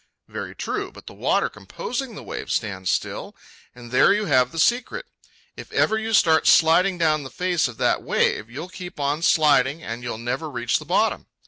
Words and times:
Very 0.27 0.55
true, 0.55 0.91
but 0.91 1.05
the 1.05 1.13
water 1.13 1.47
composing 1.47 2.15
the 2.15 2.23
wave 2.23 2.51
stands 2.51 2.89
still, 2.89 3.35
and 3.75 3.91
there 3.91 4.11
you 4.11 4.25
have 4.25 4.51
the 4.51 4.57
secret. 4.57 5.05
If 5.55 5.71
ever 5.71 5.95
you 5.95 6.11
start 6.13 6.47
sliding 6.47 6.97
down 6.97 7.21
the 7.21 7.29
face 7.29 7.67
of 7.67 7.77
that 7.77 8.01
wave, 8.01 8.49
you'll 8.49 8.67
keep 8.69 8.99
on 8.99 9.21
sliding 9.21 9.83
and 9.83 10.01
you'll 10.01 10.17
never 10.17 10.49
reach 10.49 10.79
the 10.79 10.85
bottom. 10.85 11.27